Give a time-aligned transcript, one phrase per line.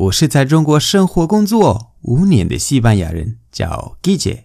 [0.00, 4.44] 我是在中国生活工作五年的西班牙人，叫 Guille。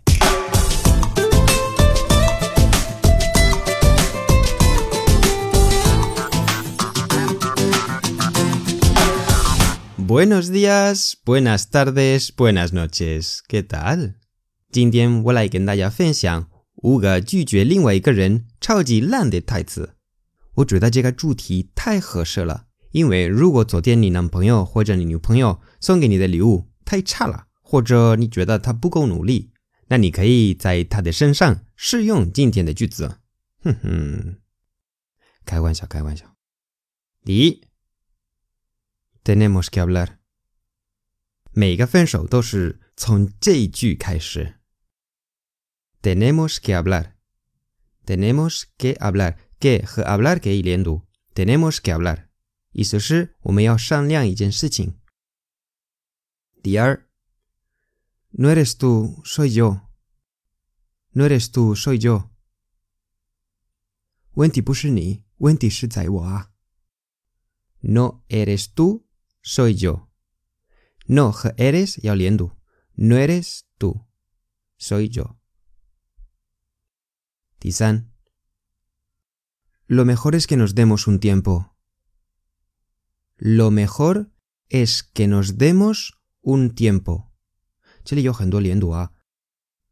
[9.96, 13.38] Buenos días, buenas tardes, buenas noches.
[13.48, 14.16] ¿Qué tal?
[14.72, 16.48] 今天我来跟大家分享
[16.78, 19.92] 五个拒绝另外一个人超级烂的台词。
[20.56, 22.64] 我觉得这个主题太合适了，
[22.94, 29.52] 因为如果昨天你男朋友或者你女朋友送给你的礼物太差了，或者你觉得他不够努力，
[29.88, 33.18] 那你可以在他的身上试用今天的句子。
[33.64, 34.38] 哼哼，
[35.44, 36.36] 开玩笑，开玩笑。
[37.26, 37.64] 第一。
[39.24, 40.18] Tenemos que hablar。
[41.52, 44.56] 每个分手都是从这一句开始。
[46.04, 47.14] Tenemos que hablar。
[48.06, 49.38] Tenemos que hablar。
[49.60, 51.02] que 和 hablar 可以连读。
[51.34, 52.26] Tenemos que hablar，
[52.73, 55.01] 意思是我们要商量一件事情。
[56.63, 57.09] 第二，
[58.31, 62.31] No eres tú, soy yo。No eres tú, soy yo。
[64.33, 66.53] 问题不是你，问题是在我啊。
[67.81, 70.09] No eres tú。soy yo.
[71.07, 72.59] No eres y oliendo.
[72.95, 74.07] No eres tú.
[74.77, 75.39] Soy yo.
[77.59, 78.13] Tizan.
[79.87, 81.72] Lo mejor es que nos demos un tiempo.
[83.43, 84.33] Lo mejor
[84.69, 87.33] es que nos demos un tiempo.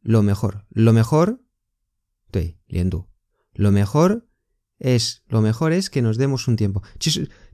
[0.03, 0.67] Lo mejor.
[0.71, 1.41] Lo mejor.
[3.53, 4.29] Lo mejor
[4.79, 5.23] es.
[5.29, 6.83] Lo mejor es que nos demos un tiempo.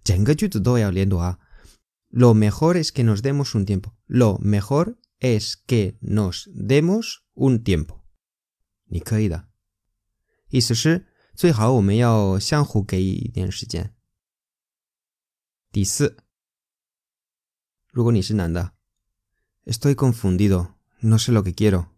[0.05, 1.39] 整个句子都要连读啊。
[2.13, 3.97] lo mejor es que nos demos un tiempo.
[4.07, 8.05] Lo mejor es que nos demos un tiempo.
[15.77, 16.17] Ni querida.
[18.05, 18.35] Y si
[19.65, 21.89] estoy confundido, no sé lo que quiero.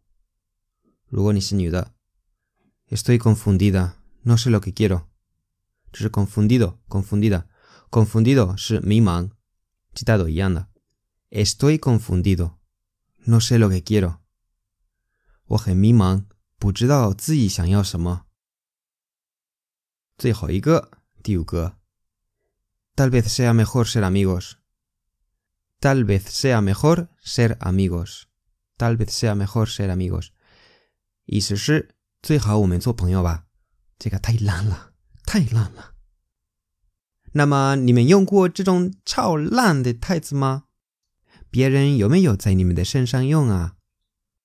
[2.86, 5.08] estoy confundida, no sé lo que quiero.
[5.92, 7.46] 这是 confundido, confundida.
[7.90, 9.30] Confundido 是迷茫。
[9.94, 10.68] 其他都一样的。
[11.30, 12.58] Estoy confundido,
[13.26, 14.18] no sé lo que quiero。
[15.46, 16.26] 我很迷茫，
[16.58, 18.26] 不知道自己想要什么。
[20.18, 20.90] 最后一个，
[21.22, 21.77] 第五个。
[22.99, 24.57] Tal vez sea mejor ser amigos.
[25.79, 28.23] Tal vez sea mejor ser amigos.
[28.75, 30.31] Tal vez sea mejor ser amigos。
[31.23, 33.45] 意思是最好我们做朋友吧。
[33.97, 34.91] 这个太烂了，
[35.23, 35.93] 太烂了。
[37.31, 40.65] 那么你们用过这种超烂的台词吗？
[41.49, 43.77] 别人有没有在你们的身上用啊？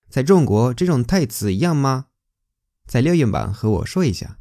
[0.08, 2.06] 在中国这种台词一样吗？
[2.86, 4.38] 在留言板和我说一下。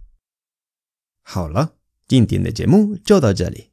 [1.24, 3.73] 好了，今天的节目就到这里。